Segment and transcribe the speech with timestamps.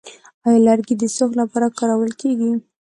[0.45, 2.51] آیا لرګي د سوخت لپاره کارول کیږي؟